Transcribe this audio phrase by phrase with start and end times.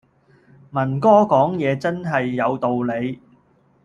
[0.71, 3.19] 文哥講嘢真係有道理